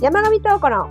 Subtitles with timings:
[0.00, 0.88] 山上東子の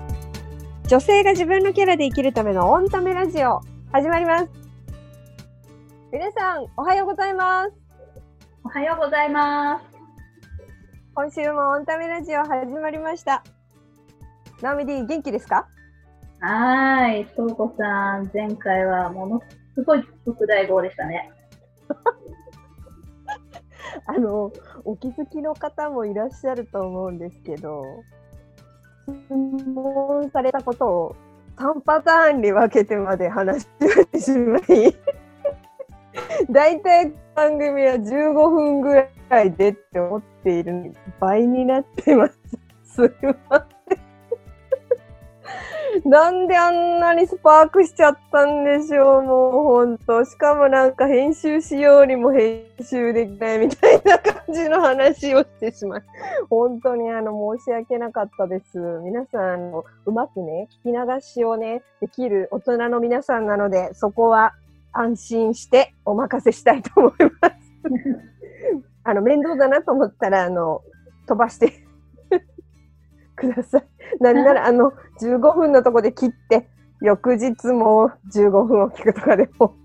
[0.87, 4.47] 女性が自分のキャラで生きるためのオンタメラジオ始まります。
[6.11, 7.71] 皆さん、おはようございます。
[8.63, 9.85] おはようございます。
[11.15, 13.43] 今週もオンタメラジオ始まりました。
[14.61, 15.67] ナオミ D 元気ですか？
[16.39, 19.41] はーい、とうこさん、前回はもの
[19.73, 21.31] すごい特大号でしたね。
[24.05, 24.51] あの、
[24.85, 28.19] お気づきの方もいらっしゃると思うんですけど、質
[29.09, 31.15] 問されたことを
[31.57, 33.67] 3パターンに分けてまで話し
[34.11, 34.95] てしまい、
[36.49, 42.39] 大体番組は15分ぐらいでって思っている倍になってます。
[42.83, 43.78] すいません。
[46.05, 50.23] なんであんなにスパークしちゃったんでしょう、もうほんと。
[50.25, 56.03] しかもなんか編集しようにも編集できないみたいな感じの話をしてしまい。
[56.49, 58.77] 本当にあの申し訳なかったです。
[59.03, 64.53] 皆さん、あのうまくね、聞き流しをね、できる大人の皆さんなので、そこは
[64.91, 67.55] 安心してお任せしたいと思います。
[69.03, 70.81] あの、面倒だなと思ったら、あの、
[71.27, 71.88] 飛ばして
[73.39, 73.87] ください。
[74.19, 76.67] なんなら、あの、15分のとこで切って、
[77.01, 79.75] 翌日も15分を聞くとかでも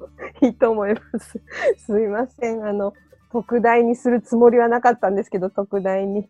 [0.42, 1.41] いいと思います。
[1.78, 2.64] すいません。
[2.64, 2.92] あの、
[3.30, 6.28] 特大にするつもりはなかったんですけど、特大に。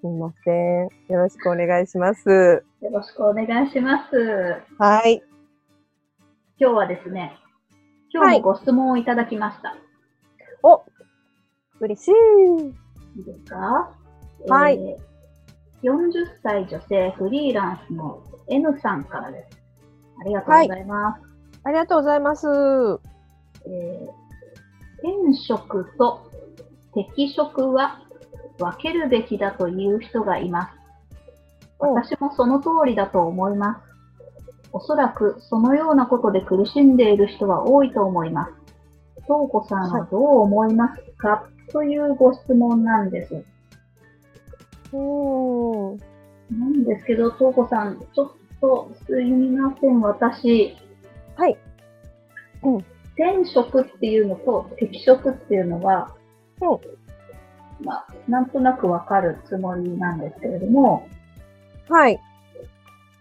[0.00, 0.52] すいませ
[0.84, 0.84] ん。
[0.84, 2.62] よろしくお願いします。
[2.80, 4.62] よろしくお願いします。
[4.78, 5.22] はい。
[6.60, 7.36] 今日はですね、
[8.12, 9.76] 今日もご質問をいただきました。
[10.62, 10.84] お
[11.80, 12.10] 嬉しい。
[13.18, 13.90] いいですか？
[14.48, 15.07] はいえー
[15.82, 19.58] 40歳女性フリーランスの N さんからです。
[20.20, 21.22] ありがとうございます。
[21.64, 22.46] ありがとうございます。
[23.66, 24.28] えー
[25.00, 26.28] 転職と
[26.92, 28.00] 適職は
[28.58, 30.72] 分けるべきだという人がいます。
[31.80, 33.80] うん私もその通りだと思います。
[34.72, 38.52] おそらくそのようなことで苦しんでいる人は多いと思います。
[39.22, 43.44] 東子さんはどう思いますか、というご質問なんです。
[44.92, 45.98] うーん。
[46.50, 50.00] なんですけど、東子さん、ちょっとすみません。
[50.00, 50.76] 私、
[51.36, 51.58] はい。
[53.18, 56.14] 転職っていうのと適職っていうのは、
[56.60, 61.06] うまあ、なんとなくわかるつもりなんですけれども、
[61.88, 62.20] はい。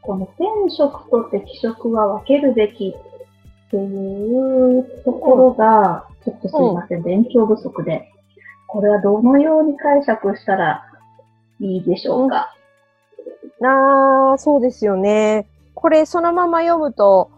[0.01, 0.45] この転
[0.75, 2.95] 職と適職は分けるべき
[3.67, 8.11] っていうところが、ちょっとすいません、勉強不足で、
[8.67, 10.83] これはどのように解釈したら
[11.59, 12.53] いいでしょうか。
[13.63, 15.47] あ、そうですよね。
[15.73, 17.31] これそのまま読むと、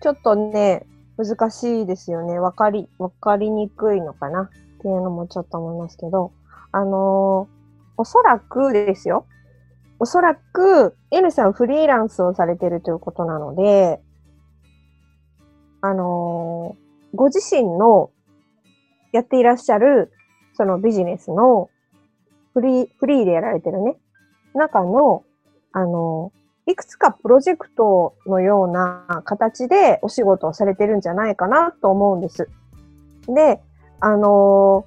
[0.00, 2.38] ちょっとね、難しいですよね。
[2.38, 4.50] わかり、わかりにくいのかなっ
[4.80, 6.32] ていうのもちょっと思いますけど、
[6.72, 7.62] あのー
[7.98, 9.26] おそらくですよ。
[9.98, 14.00] おそらく、N さんフリーランスをされてるということなので、
[15.82, 16.82] あのー
[17.14, 18.10] ご自身の
[19.12, 20.10] やっていらっしゃる、
[20.54, 21.68] そのビジネスの
[22.54, 23.96] フリー、フリーでやられてるね、
[24.54, 25.24] 中の、
[25.72, 26.32] あの、
[26.66, 32.48] いくつかプロジェクトのような形でお仕事をされてるんじゃないかなと思うんです。
[33.26, 33.60] で、
[33.98, 34.86] あの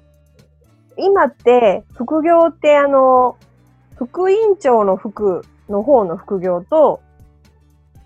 [0.96, 3.36] 今って副業ってあの、
[3.96, 7.00] 副院長の副の方の副業と、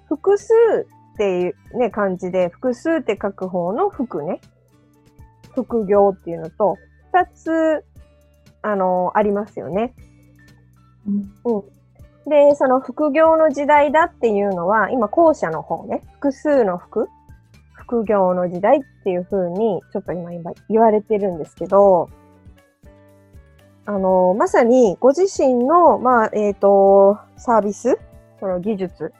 [0.09, 0.53] 複数
[1.15, 4.41] っていうね、感じで、複数って書く方の副ね、
[5.55, 6.77] 副業っていうのと、
[7.13, 7.85] 二つ、
[8.63, 9.95] あのありますよね。
[11.45, 11.81] うん
[12.27, 17.09] で、その副業の時代だっていうのは、今後者の方ね、複数の副、
[17.73, 22.09] 副業の時代っていう風に、ちょっと今今言われてるんですけど、
[23.87, 27.99] あの、まさにご自身の、まあ、えっ、と、サービス、
[28.39, 29.13] その技術、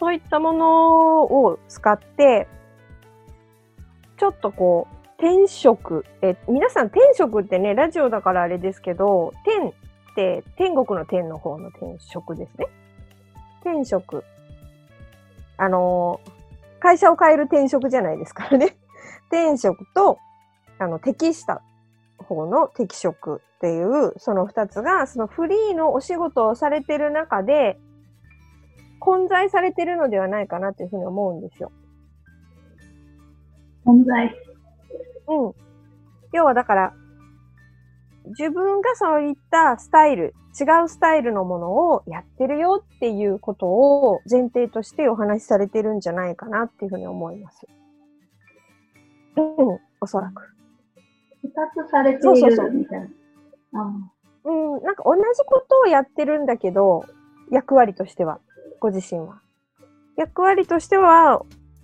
[0.00, 2.48] そういったものを使って、
[4.16, 9.72] ちょっとこう、転職、え、皆さん転職ってね、ラジオだからあれですけど、転っ
[10.14, 12.66] て天国の天の方の転職ですね。
[13.62, 14.24] 転職。
[15.56, 16.36] あのー
[16.86, 18.76] 会社を変える転職じゃないですからね。
[19.28, 20.18] 転職と、
[20.78, 21.62] あの、適した
[22.18, 27.78] 方の適職っていう、その二つが、そのフリーのお仕事をされてる中で、
[29.00, 31.72] 混在されてるのではないかなというふうに思うんですよ。
[33.84, 34.45] 存在。
[35.28, 35.52] うん。
[36.32, 36.94] 要はだから、
[38.26, 47.66] 自分がそういったスタイル、違うスタイルのものをやってるよっていうことを前提としてお話しされてるんじゃないかなっていうふうに思います。
[49.36, 50.42] うん、おそらく。
[51.42, 53.06] 二つされていそうそうそうるみたいな。
[53.74, 54.12] あ
[54.44, 57.04] うん、なんか同じことをやってるんだけど、
[57.50, 58.40] 役割としては。
[58.80, 59.40] ご自身は。
[60.16, 61.42] 役割としては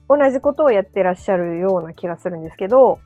[0.08, 2.98] 同じことをやってらっしゃるような気がするんですけど、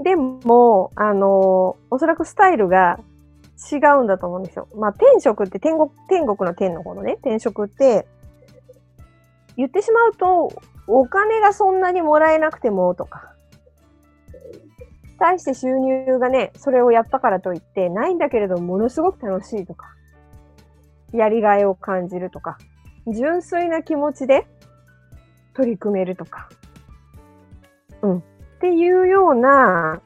[0.00, 2.98] でも、あの、おそらくスタイルが
[3.70, 4.68] 違うんだと思うんですよ。
[4.74, 8.06] まあ、天職って天国、天国の天の方のね、天職って、
[9.56, 10.52] 言ってしまうと、
[10.86, 13.32] お金がそんなにもらえなくてもとか、
[15.18, 19.86] 対して収入がね、それをやったからといってないんだけれども、ものすごく楽しいとか、
[21.12, 22.58] やりがいを感じるとか、
[23.06, 24.46] 純粋な気持ちで
[25.54, 26.48] 取り組めるとか、
[28.02, 28.22] うん。
[28.62, 30.00] っていうような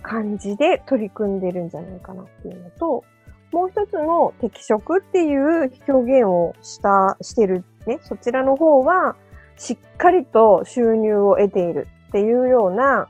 [0.00, 3.04] 感じで取り組んでるんじゃないかなっていうのと、
[3.52, 9.14] もう一つの適職っていう表現をした、してるね、そちらの方は、
[9.58, 13.08] しっかりと収入を得ているっていうような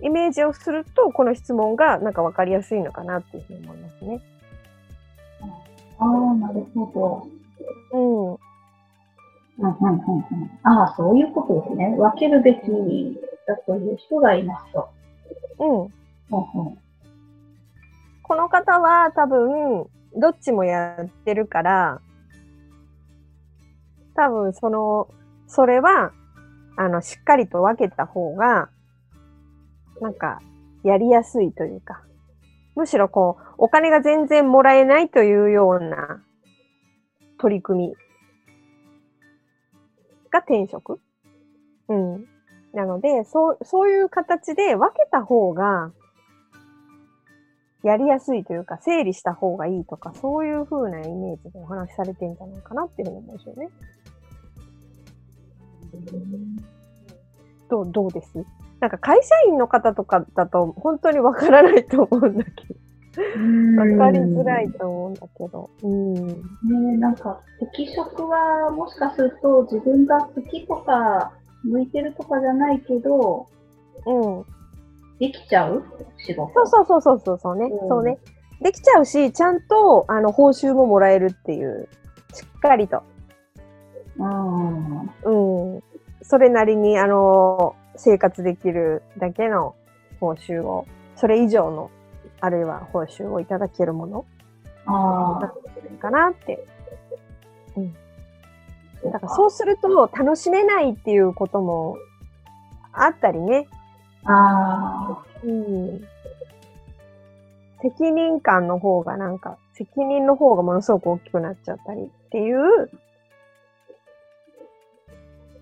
[0.00, 4.20] イメージをすると、この質問がなんかわかりやすいのかなっていうふうに思いますね。
[5.98, 7.28] ああ、なるほ
[7.92, 7.98] ど。
[8.32, 8.53] うん。
[9.58, 11.94] うんうんうんうん、ああ、そういうことですね。
[11.96, 12.60] 分けるべき
[13.46, 14.88] だという人がいますと。
[15.58, 15.70] うん。
[15.70, 16.78] うんうん、
[18.22, 19.86] この方は多分、
[20.16, 22.00] どっちもやってるから、
[24.16, 25.08] 多分その、
[25.46, 26.12] それは、
[26.76, 28.68] あの、しっかりと分けた方が、
[30.00, 30.40] なんか、
[30.82, 32.02] やりやすいというか、
[32.74, 36.22] むしろこう、お金が全然もらえないというような
[37.38, 37.94] 取り組み
[40.34, 41.00] が転職？
[41.88, 42.26] うん。
[42.72, 45.92] なので、そう、そういう形で分けた方が、
[47.84, 53.68] やりやすいというか、整理した方がいいとか、そういう風なイメージでお話しされてんじゃないかなっていうふうに思うんですよね。
[57.68, 58.44] どう、どうです？
[58.80, 62.83] なんか会社員の方とかだと本当にわからないと思うんだけど。
[63.16, 65.70] わかりづらいと思うんだけど。
[65.82, 66.26] うん。
[66.26, 71.32] ねなんか、適職はもしかすると自分が好きとか、
[71.62, 73.46] 向いてるとかじゃないけど、
[74.06, 74.44] うん。
[75.18, 75.84] できちゃう
[76.26, 76.66] 仕事？
[76.66, 78.18] そうそうそうそうそうね、うん、そうね。
[78.60, 81.88] できちゃうし、ちゃんと、あの、報酬ももらえるっていう、
[82.32, 83.02] しっかりと。
[84.18, 85.00] うん。
[85.02, 85.82] うん。
[86.22, 89.74] それなりに、あの、生活できるだけの
[90.20, 91.90] 報酬を、それ以上の、
[92.44, 94.26] あるいは報酬をいただけるもの
[94.84, 95.54] ああ。
[95.98, 96.66] かなって。
[97.74, 97.94] うん。
[99.10, 101.96] だからそうすると楽しめないっていうことも
[102.92, 103.66] あったりね。
[104.24, 105.24] ああ。
[105.42, 106.04] うん。
[107.80, 112.90] 責任感の方がなんか、責任の方がものすごく大きくなっちゃったりっていう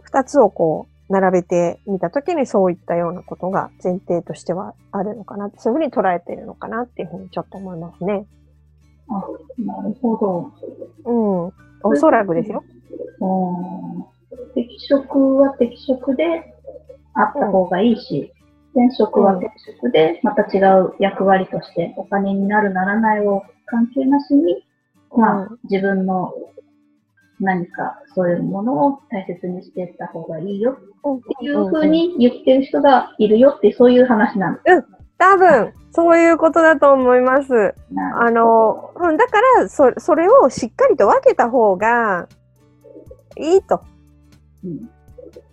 [0.03, 8.27] 二つをこう、並べてみたときにそういったようなことが前提としてはあるのかな、そういうふうに捉えているのかなっていうふうにちょっと思いますね。
[9.09, 9.15] あ、
[9.59, 10.53] なるほど。
[11.05, 11.53] うん。
[11.85, 12.65] おそらくですよ。
[13.21, 14.53] うん。
[14.55, 16.55] 適職は適職で
[17.15, 18.33] あった方がいいし、
[18.75, 24.65] うん、転職は転職でまた違う役割としてお金になるならないを関係なしに、
[25.15, 26.33] まあ、自分の
[27.43, 30.77] 何かそういうものを大切にしていった方がいいよっ
[31.39, 34.73] ていうふうに言ってる人がいるよってそういう話なんです。
[34.73, 34.85] うん、
[35.19, 37.75] 多分、そういうことだと思います。
[38.17, 42.29] あの、うん、だからそ、それをしっかりと分けた方が
[43.37, 43.81] いいと。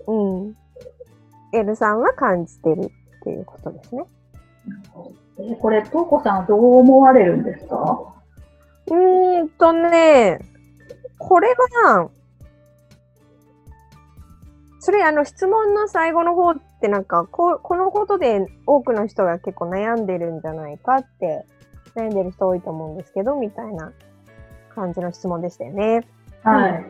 [0.07, 0.45] うん。
[0.45, 0.55] うん。
[1.51, 2.89] エルさんは感じてるっ
[3.23, 4.03] ていうことですね。
[5.39, 8.13] えこれ、トーコさんはどう思われるんですか？
[8.87, 10.39] うーんとね、
[11.19, 11.49] これ
[11.83, 12.09] は、
[14.79, 21.45] それあの質問の最後の方ってなんかここのことで多くの人が結構悩んでるんじゃないかって
[21.95, 23.91] 悩んでる人多いと思うんですけどみたいな
[24.73, 26.07] 感じの質問でしたよね。
[26.43, 26.85] はい。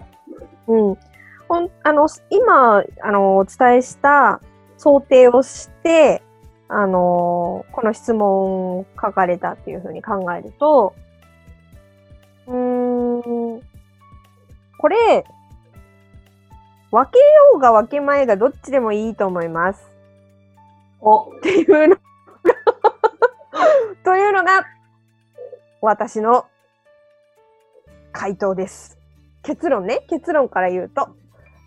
[0.67, 0.97] うん。
[1.47, 4.39] ほんあの今あのお伝えした
[4.77, 6.21] 想定をして
[6.67, 10.93] あのこの質問を書かれたっていうふうに考えると
[12.45, 13.68] うーん
[14.79, 15.25] これ、
[16.89, 17.25] 分けよ
[17.57, 19.91] うが分けまいがどっちでもいいと思います。
[21.01, 21.97] おっていうの
[24.05, 24.65] というのが、
[25.81, 26.45] 私の
[28.13, 28.97] 回答です。
[29.43, 31.09] 結論ね、結論から言うと、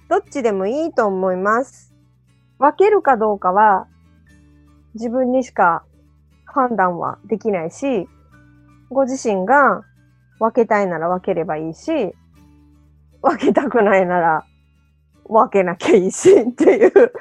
[0.09, 1.95] どっちでもいいと思います。
[2.59, 3.89] 分けるかどうかは、
[4.95, 5.85] 自分にしか
[6.47, 8.09] 判断はできないし、
[8.91, 9.83] ご自身が
[10.39, 12.15] 分けたいなら分ければいいし、
[13.23, 14.45] 分けたくないなら
[15.25, 17.13] 分けなきゃいいしっていう。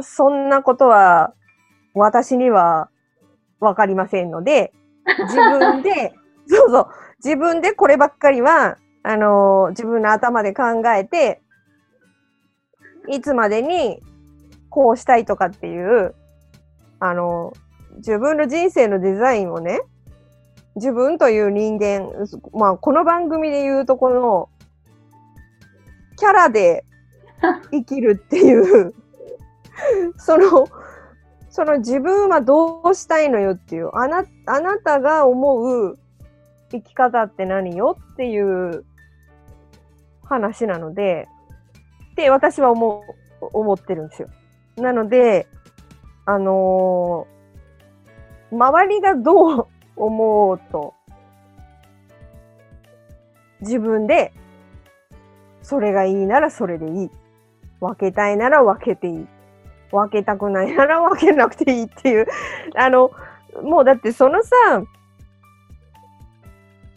[0.00, 1.32] そんなことは
[1.94, 2.90] 私には
[3.60, 4.72] 分かりませんので、
[5.06, 6.14] 自分で、
[6.46, 6.88] そうそう、
[7.24, 11.40] 自分でこればっかりは、あのー自分の頭で考えて、
[13.08, 14.02] いつまでに
[14.68, 16.14] こうしたいとかっていう、
[17.00, 17.66] あのー
[17.96, 19.80] 自分の人生のデザインをね、
[20.74, 22.10] 自分という人間、
[22.52, 24.50] まあ、この番組で言うとこの、
[26.16, 26.84] キャラで
[27.70, 28.94] 生きるっていう、
[30.18, 30.68] その、
[31.50, 35.98] その自分はどうしたいのよっていう、あな、あなたが思う
[36.70, 38.84] 生き方って何よっていう
[40.24, 41.28] 話なので、
[42.12, 43.04] って私は思
[43.40, 44.28] う、思ってるんですよ。
[44.76, 45.46] なので、
[46.24, 47.36] あのー
[48.50, 50.94] 周りがどう思おうと、
[53.60, 54.32] 自分で、
[55.66, 57.10] それがいいならそれでいい。
[57.80, 59.26] 分けたいなら分けていい。
[59.90, 62.26] 分けたくないなら分けなくていいっていう。
[62.78, 63.10] あの、
[63.64, 64.54] もうだってそのさ、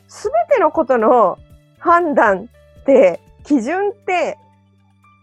[0.07, 1.39] すべてのことの
[1.79, 2.47] 判断
[2.81, 4.37] って、基準って、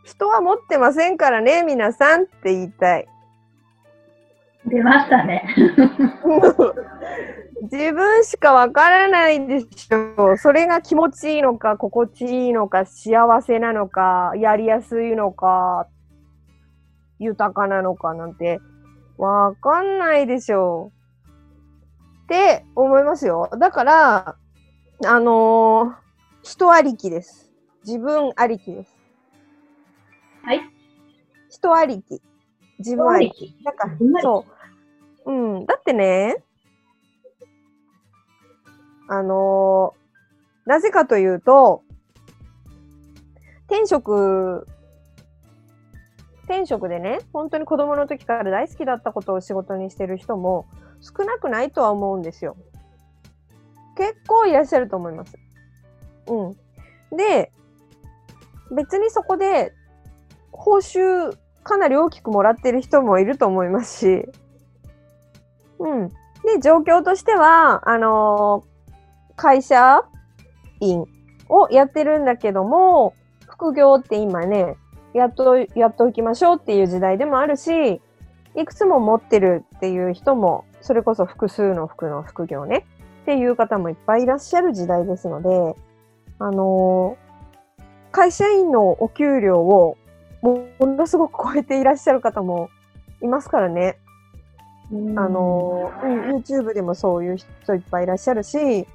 [0.02, 3.06] 人は持ってませんからね、皆さんって言いたい。
[4.64, 5.54] 出ましたね。
[7.62, 10.36] 自分しかわからないでしょ。
[10.36, 15.88] それが気持ちいいのか、心地いいのか、幸せなのか、やりやすいのか、
[17.18, 18.60] 豊かなのかなんて、
[19.16, 20.92] わかんないでしょ。
[22.25, 23.48] って思いますよ。
[23.58, 24.36] だから、
[25.06, 26.06] あのー
[26.46, 27.50] 人ありきです。
[27.84, 28.96] 自分ありきです。
[30.44, 30.60] はい。
[31.50, 32.22] 人ありき。
[32.78, 33.56] 自分ありき。
[33.64, 33.88] なんか
[34.22, 34.44] そ
[35.25, 35.32] う。
[35.32, 35.66] うん。
[35.66, 36.36] だってね、
[39.08, 40.06] あのー
[40.66, 41.82] なぜかというと、
[43.68, 44.66] 転職、
[46.44, 50.66] 転職でね、本当に子供の時から大好きだったことを仕事にしてる人も
[51.00, 52.56] 少なくないとは思うんですよ。
[53.96, 55.38] 結構いらっしゃると思います。
[56.26, 56.48] う
[57.14, 57.16] ん。
[57.16, 57.52] で、
[58.75, 59.72] 別にそこで
[60.50, 64.28] 報酬かなり大きくもらってる人もいると思いますし、
[65.78, 66.08] うん。
[66.08, 66.14] で、
[66.60, 68.75] 状況としては、あのー
[69.37, 70.05] 会社
[70.81, 71.05] 員
[71.49, 73.14] をやってるんだけども、
[73.49, 74.76] 副業って今ね、
[75.14, 78.00] やっと、やっといきましょうっていう時代でもあるし、
[78.55, 82.87] いくつも持ってるっていう人も、それこそ複数の服の副業ね、
[83.23, 85.76] っていう方もいっぱいいらっしゃる時代ですので、
[86.38, 87.26] あのー
[88.16, 89.99] 会社員のお給料を
[90.40, 92.71] ものすごく超えていらっしゃる方も
[93.23, 93.99] いますからね。
[94.90, 94.95] あ
[95.28, 98.87] の、うん、YouTube でもそういう人いっぱいいらっしゃるし、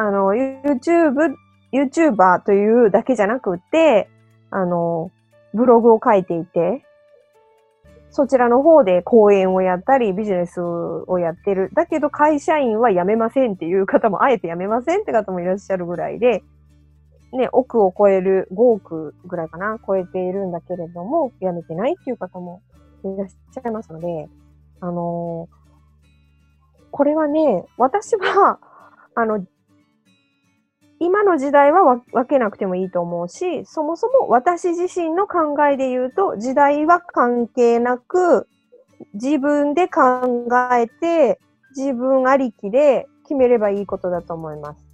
[0.00, 1.34] あの、YouTube、
[1.74, 4.08] YouTuber というだけじゃなくて、
[4.50, 5.10] あの、
[5.52, 6.86] ブログを書いていて、
[8.08, 11.70] そちらの方で講演をやったり、ビジネスをやってる。
[11.74, 16.42] だけど会社員は辞めませんっていう方も、あえて辞めませんって方もいらっしゃるぐらいで、
[17.34, 22.62] ね、億を超える、5億ぐらいかな、超えているんだけれども、辞めてないっていう方も
[23.04, 24.30] いらっしゃいますので、
[24.80, 25.46] あの
[26.90, 28.58] これはね、私は、
[29.14, 29.44] あの、
[31.02, 38.46] 今の時代は分けなくてもいいと思うし、そもそも私自身の考えで言うと、時代は関係なく、
[39.14, 41.40] 自分で考えて、
[41.74, 44.84] 自分ありきで決めればいいことだと思います。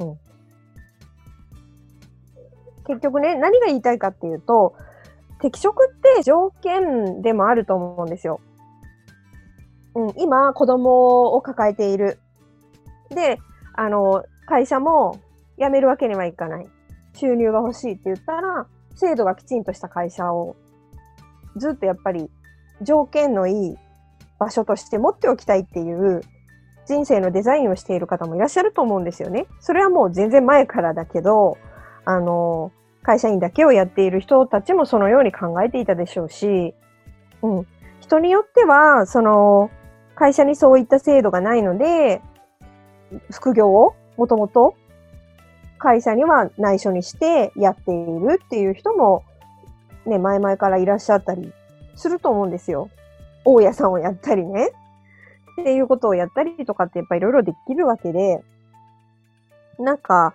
[0.00, 0.18] うん。
[2.88, 4.74] 結局ね、何が言いたいかっていうと、
[5.40, 8.40] 適職って条件でもあると思うんですよ。
[9.94, 12.18] うん、今、子供を抱えている。
[13.10, 13.38] で、
[13.74, 15.20] あの、会社も
[15.58, 16.68] 辞めるわけにはいかない。
[17.14, 18.66] 収入が欲しいって言ったら、
[18.96, 20.56] 制度がきちんとした会社を
[21.56, 22.30] ずっとやっぱり
[22.82, 23.76] 条件のいい
[24.38, 26.22] 場所として持っておきたいっていう
[26.86, 29.46] 人生のデザインをしている方もいらっしゃると思うんですよね。
[29.60, 31.56] それはもう全然前からだけど、
[32.04, 36.74] あの、会社員だけをやっている人たちもそのように考えていたでしょうし、
[37.42, 37.66] うん。
[38.00, 39.70] 人によっては、その、
[40.14, 42.20] 会社にそういった制度がないので、
[43.30, 44.74] 副業をもともと
[45.78, 49.24] 会社には内緒にしてやっているっていう人も、
[50.06, 51.52] ね、前々からいらっしゃったり
[51.94, 52.90] すると思うんですよ。
[53.44, 54.70] 大家さんをやったりね。
[55.60, 58.42] っていうことをやったりとかってやっぱいろいろできるわけで、
[59.78, 60.34] なんか、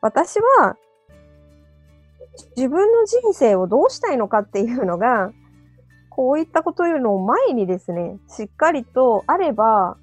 [0.00, 0.76] 私は、
[2.56, 5.32] 自分の人生をどうしたいのかっていうのが、
[6.10, 9.96] こういったこというのを前にですね、しっかりとあれば、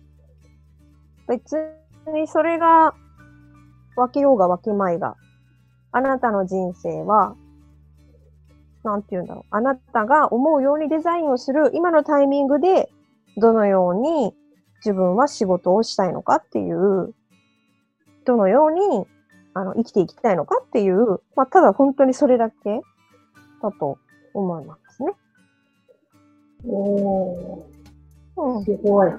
[1.28, 1.77] 別
[2.12, 2.94] にそれが
[3.96, 5.16] 分けようが分けまいが、
[5.92, 7.36] あなたの人生は、
[8.84, 9.44] なんて言うんだろう。
[9.50, 12.90] あなたが思うようにデザインをする今のタイミングで、
[13.38, 14.34] どのように
[14.84, 17.14] 自分は仕事をしたいのかっていう、
[18.26, 19.06] どのように、
[19.54, 22.82] あの、生きていきたいのかっていう、まあ、ただ本当にそれだけ
[23.62, 23.98] だと
[24.34, 25.14] 思いますね。
[26.68, 27.64] お
[28.38, 28.66] うんー、。
[28.66, 29.12] すごい。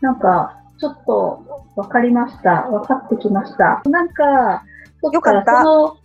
[0.00, 2.62] なんか、ちょっとわかりました。
[2.62, 3.82] わかってきました。
[3.88, 4.64] なんか、
[5.02, 5.62] そっよかった。
[5.62, 5.96] その、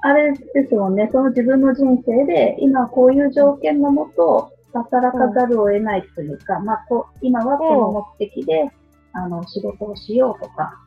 [0.00, 8.70] あれですもんね、その自分の人生で、今こういう条件のもと、働かざるを得ないというか、まあこう、今はこの目的で、
[9.12, 10.78] あの、仕事をしようとか、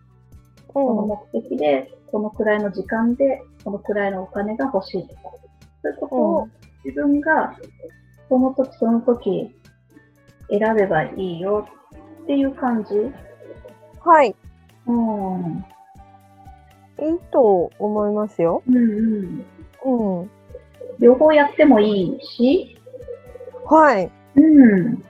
[0.67, 1.01] この
[1.33, 5.21] 目的で、このくらいの時間で、このくらいのお金が欲しいとか、
[5.81, 6.47] そういうことを
[6.85, 7.55] 自分が、
[8.29, 9.53] その時その時、
[10.49, 11.67] 選べばいいよ
[12.23, 13.11] っていう感じ
[14.03, 14.35] はい。
[14.87, 15.65] うん。
[16.99, 18.63] いいと思いますよ。
[18.67, 18.79] うんう
[19.87, 20.21] ん。
[20.21, 20.31] うん。
[20.99, 22.77] 両方やってもいいし、
[23.65, 24.11] はい。
[24.35, 25.03] うん。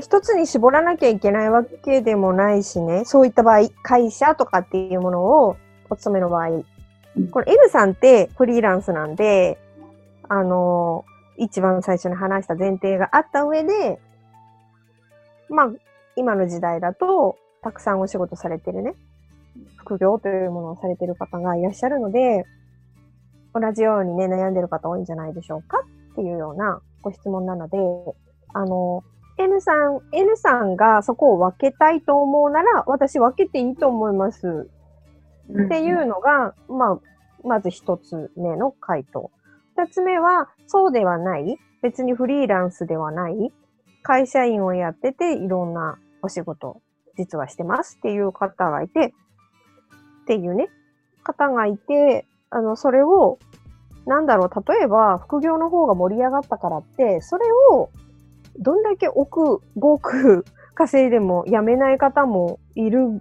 [0.00, 3.04] 一つに絞らなきゃいけないわけでもないしね。
[3.04, 5.56] そういった場合、会社とかっていうものを
[5.88, 6.48] お勤めの場合
[7.16, 7.28] うん。
[7.28, 9.58] これ M さんってフリーランスなんで、
[10.28, 11.04] あの、
[11.36, 13.98] 一番最初に話した前提があった上で、
[15.48, 15.70] まあ、
[16.14, 18.94] 今の時代だと、たくさんお仕事されてるね、
[19.78, 22.44] 副業というものをされてる方がいらっしゃるので、
[23.54, 27.78] 同じようにね、悩んでる方多いんじゃないでしょうかっていうようなご質問なので、
[28.52, 29.02] あの、
[29.38, 34.68] N さん、N さんがそこを分けたいと思うなら、私分けていいと思います。
[35.50, 37.00] っていうのが、まあ、
[37.42, 39.30] まず一つ目の回答。
[39.76, 41.58] 二つ目は、そうではない。
[41.82, 43.52] 別にフリーランスではない。
[44.02, 46.80] 会社員をやってて、いろんなお仕事、
[47.20, 49.14] 実はしてますっていう方がいて、
[50.22, 50.68] っていうね、
[51.22, 53.38] 方がいて、あの、それを、
[54.06, 57.90] なんだろう、例えば、副業の方が盛り上がったからって、それを、
[58.58, 63.20] どんだけ億、5億 稼いでもやめない方もいる、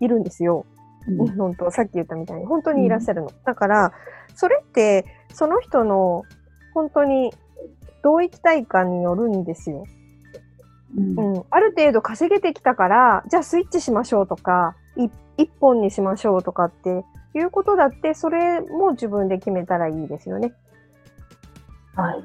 [0.00, 0.64] いるんですよ。
[1.08, 3.30] うん本当さっき言ったみたいに本当にいらっしゃるの。
[3.44, 3.92] だから
[4.34, 6.24] それってその人の
[6.74, 7.32] 本当に
[8.02, 9.84] どう生きたいかによるんですよ。
[10.94, 11.34] うん。
[11.34, 20.52] うん、ある程度稼げてきたからじゃあスイッチしましょうとかい一本にしましょうとかっていうことだってそれも自分で決めたらいいですよね。
[21.94, 22.24] はい。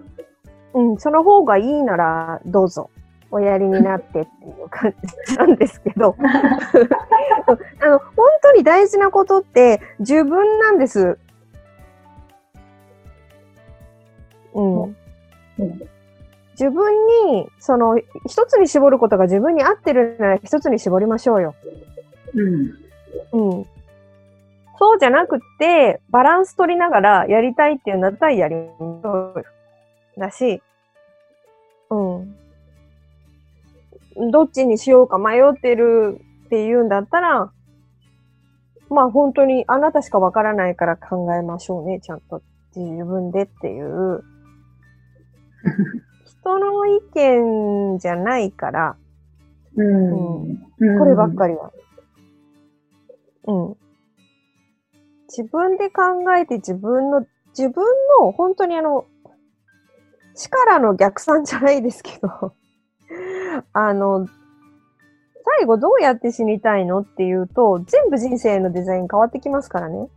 [0.74, 2.90] うん、その方がいいならどうぞ。
[3.34, 4.24] おやりになってってい
[4.62, 4.94] う感
[5.26, 6.16] じ なんですけど。
[7.80, 11.18] あの本当に大事なことって自分なんです。
[14.54, 14.84] うん。
[14.84, 14.96] うん
[16.62, 16.94] 自分
[17.34, 21.56] にその一つに絞ることが自分に合ってるなら一つに絞りましょうよ。
[22.36, 23.52] うん。
[23.56, 23.66] うん。
[24.78, 29.46] そうじゃなくて、バランス取りながらやりたいっていうんだったらやりましょうよ。
[30.20, 30.62] だし、
[31.90, 31.96] う
[34.20, 34.30] ん。
[34.30, 37.52] どっちにしようか迷ってるっていうんだったら、
[38.92, 42.44] まあ本当にあなたしかわからないから考えましょうね、ちゃんと
[42.76, 44.24] 自分でっていう。
[46.42, 48.96] 人の意見じゃないから、
[49.76, 50.42] うん。
[50.44, 51.72] うんこればっかりは。
[53.46, 53.78] うん。
[55.28, 56.02] 自分で考
[56.36, 57.86] えて自分の、自分
[58.20, 59.06] の本当にあの、
[60.36, 62.54] 力の逆算じゃないですけど、
[63.74, 64.28] あの、
[65.60, 70.10] 最後どうやって死にたいのっていうと、全部人生のデザイン変わってきますからね。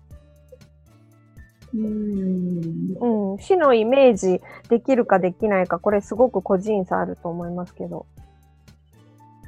[1.74, 3.32] うん。
[3.32, 3.38] うん。
[3.38, 8.06] 死のイメージできるかできないか、これすごく個人差あると思いますけど。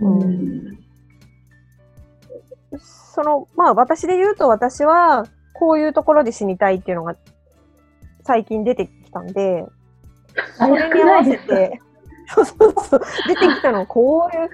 [0.00, 0.78] うん。
[2.78, 7.16] その、まあ私で言うと私はこういうところで死にたいっていうのが
[8.24, 9.64] 最近出てきたんで、
[10.58, 11.80] それに合わせて、
[12.28, 14.50] そうそうそう、出てきたのこういう、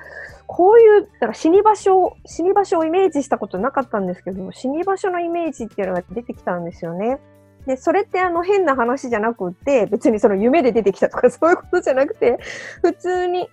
[0.47, 7.19] こういう、だから死に場所を、死に場所をイメージしたことなかったんですけど、死に場所のイメージっていうのが出てきたんですよね。
[7.67, 12.39] で、それってあの変な話じゃなくって、別にその夢で出てきたとか そういうことじゃなくて、
[12.83, 13.49] 普通に、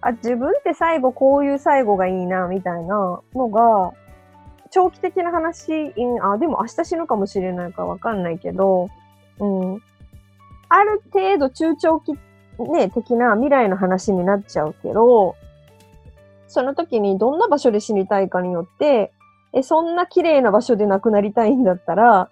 [0.00, 3.92] あ、自分って最後こういう最後がいいな、みたいなのが、
[4.70, 8.88] 長期的な話、あ、でも明日死ぬかもしれないからわかんないけど、
[9.38, 9.82] うん。
[10.68, 12.14] ある程度中長期、
[12.58, 15.34] ね、的な未来の話になっちゃうけど、
[16.48, 19.12] その時にどんな場所で死にたいかによって、
[19.52, 22.30] え、そんな綺麗な場所で亡くなりたいんだったら、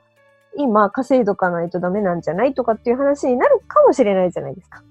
[0.57, 4.83] 今稼いどかないとダメなんじゃないとかっていう話になるかもしれないじゃないですか。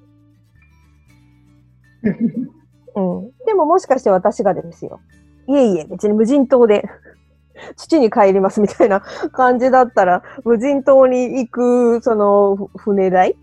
[2.95, 3.31] うん。
[3.45, 4.99] でももしかして私がですよ。
[5.47, 6.87] いえいえ、別に無人島で
[7.75, 13.35] 土に帰りますみたいな感じだったら、無人島に行く、その、ふ船代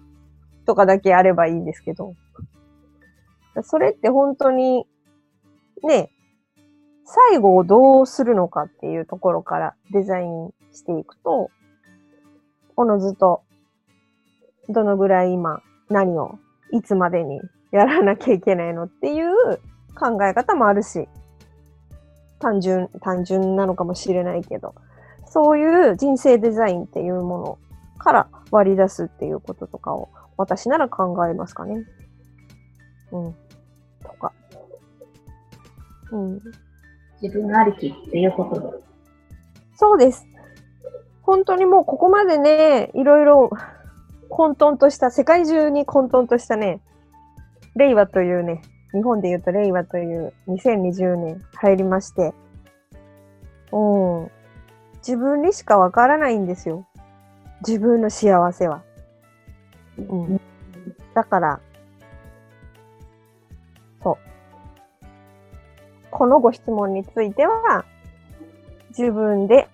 [0.67, 2.15] とかだけあればいいんですけど。
[3.63, 4.87] それって本当に、
[5.83, 6.11] ね、
[7.05, 11.51] 最後をどうするのかっていうところからデザインしていくと、
[12.81, 13.43] おのずと、
[14.71, 16.39] どのぐらい今、何を、
[16.73, 17.39] いつまでに
[17.73, 19.35] やらなきゃいけないのっていう
[19.95, 21.07] 考え方もあるし、
[22.39, 24.75] 単純、単純なのかもしれないけど、
[25.27, 27.59] そういう人生デザインっていうもの
[27.99, 31.85] から割り出すっていうこととかを私なら考えますかね。
[33.13, 33.35] うん。
[34.03, 34.33] とか。
[36.13, 36.41] うん。
[37.21, 38.85] 自分ありきっていうことで。
[39.77, 40.25] そうです。
[41.31, 43.51] 本当にもうここまでね、いろいろ
[44.31, 46.81] 混沌とした、世界中に混沌としたね、
[47.77, 48.63] 令和というね、
[48.93, 52.35] 日本で言うと令和という2020年入りまして、
[53.71, 54.31] うん。
[55.07, 56.85] 自分にしかわからないんですよ。
[57.65, 58.83] 自分の幸せは。
[59.99, 60.41] うん。
[61.15, 61.61] だから、
[64.03, 65.07] そう。
[66.11, 67.85] このご質問については、
[68.89, 69.69] 自分で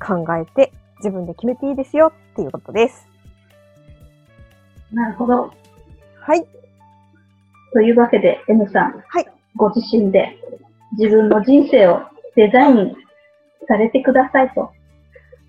[0.00, 3.06] 考えて、自分で決めていいですよっていうことです。
[4.92, 5.52] なるほど。
[6.20, 6.46] はい。
[7.72, 10.38] というわけで、N さん、はい、ご自身で
[10.96, 12.00] 自分の人生を
[12.36, 12.94] デザイン
[13.68, 14.70] されてくださいと。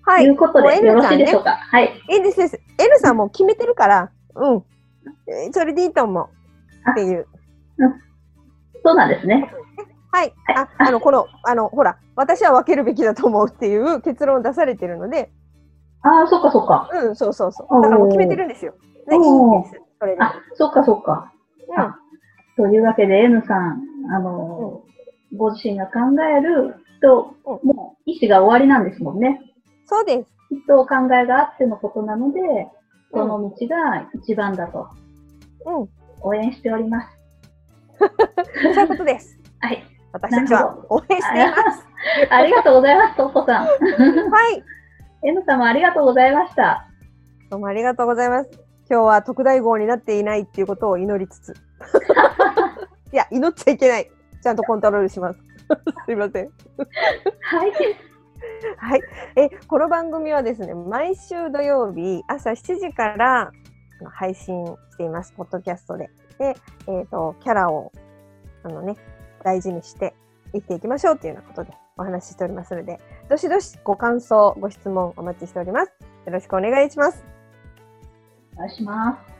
[0.02, 0.24] はい。
[0.24, 1.52] いうことで、よろしいでしょうか？
[1.52, 1.92] はい。
[2.10, 2.60] いいですです。
[2.78, 4.64] N さんも決めてるから、うん。
[5.52, 6.28] それでいいと思う。
[6.90, 7.26] っていう。
[7.78, 7.94] うん。
[8.84, 9.50] そうなんですね。
[10.10, 10.32] はい。
[10.54, 15.30] あ、あの、この、あの、ほら、私は分けるべきだと思うっていう結論を出されてるので。
[16.02, 16.88] ああ、そっかそっか。
[16.92, 17.82] うん、そうそうそう。
[17.82, 18.74] だからもう決めてるんですよ。
[19.06, 19.82] ね、いいんです。
[19.98, 20.22] それで。
[20.22, 21.32] あ、そっかそっか。
[21.68, 22.68] うん。
[22.68, 23.82] というわけで、N さん、
[24.14, 24.82] あの、
[25.30, 27.34] うん、ご自身が考えると、
[27.64, 29.40] もう意思が終わりなんですもんね。
[29.86, 30.28] そうです。
[30.48, 32.40] きっとお考えがあってのことなので、
[33.12, 34.88] その道が一番だと。
[35.66, 35.88] うん。
[36.20, 37.08] 応援しております。
[37.98, 39.38] そういうことです。
[39.60, 39.82] はい。
[40.12, 41.86] 私たちは応援しています。
[42.30, 43.66] ありがとうございます、トッポさん。
[43.66, 43.72] は
[44.50, 44.62] い。
[45.22, 46.86] N 様ありがとうございました。
[47.50, 48.50] どうもありがとうございます。
[48.88, 51.54] 今日は特大号になっていないっていうことを祈りつつ。
[53.12, 54.10] いや、祈っちゃいけない。
[54.40, 55.40] ちゃんとコントロールします。
[56.06, 56.44] すいません。
[57.40, 57.72] はい。
[58.76, 59.00] はい。
[59.34, 63.50] え、この番組はですね、毎週土曜日朝7時から
[64.04, 65.32] 配信しています。
[65.32, 66.10] ポッドキャストで。
[66.38, 67.90] で、えっ、ー、と、キャラを、
[68.62, 68.94] あのね、
[69.42, 70.14] 大事にして
[70.52, 75.92] 生きていきましょうというようなことでお話ししておりますので、どしどしご感想、ご質問お待ちしております。
[76.26, 77.24] よろしくお願いします。
[78.54, 79.38] お願いします。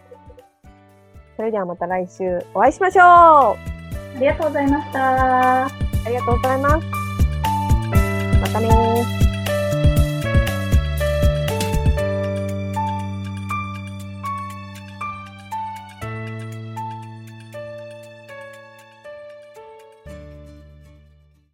[1.36, 3.04] それではまた来週お会いしましょう。
[3.04, 3.56] あ
[4.18, 5.64] りがとうございました。
[5.64, 5.68] あ
[6.08, 6.86] りがとうございます。
[8.40, 9.17] またね